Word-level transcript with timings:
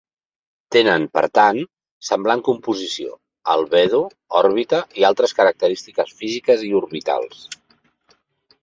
Tenen, 0.75 1.03
per 1.17 1.21
tant, 1.39 1.59
semblant 2.07 2.41
composició, 2.47 3.13
albedo, 3.57 4.01
òrbita 4.41 4.83
i 5.03 5.07
altres 5.13 5.39
característiques 5.43 6.19
físiques 6.23 6.67
i 6.71 6.73
orbitals. 6.83 7.47